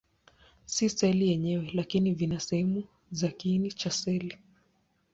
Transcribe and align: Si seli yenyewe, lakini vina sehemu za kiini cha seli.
Si 0.73 0.85
seli 0.89 1.25
yenyewe, 1.29 1.71
lakini 1.73 2.13
vina 2.13 2.39
sehemu 2.39 2.83
za 3.11 3.27
kiini 3.29 3.71
cha 3.71 3.91
seli. 3.91 4.37